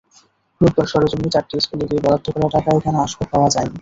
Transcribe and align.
রোববার 0.61 0.87
সরেজমিনে 0.87 1.33
চারটি 1.33 1.55
স্কুলে 1.59 1.85
গিয়ে 1.89 2.03
বরাদ্দ 2.05 2.25
করা 2.33 2.47
টাকায় 2.55 2.79
কেনা 2.83 2.99
আসবাব 3.05 3.27
পাওয়া 3.31 3.49
যায়নি। 3.49 3.69